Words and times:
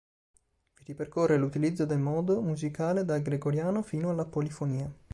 Vi 0.73 0.83
ripercorre 0.83 1.37
l'utilizzo 1.37 1.85
de 1.85 1.95
Modo 1.95 2.41
musicale 2.41 3.05
dal 3.05 3.21
gregoriano 3.21 3.83
fino 3.83 4.09
alla 4.09 4.25
polifonia. 4.25 4.91